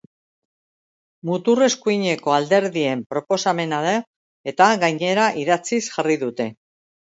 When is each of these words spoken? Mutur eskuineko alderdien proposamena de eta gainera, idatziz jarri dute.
Mutur 1.29 1.59
eskuineko 1.65 2.33
alderdien 2.37 3.03
proposamena 3.15 3.83
de 3.89 3.93
eta 4.53 4.71
gainera, 4.85 5.29
idatziz 5.45 5.83
jarri 5.93 6.19
dute. 6.25 6.51